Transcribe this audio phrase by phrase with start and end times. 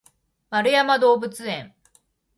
[0.65, 1.75] 円山動物園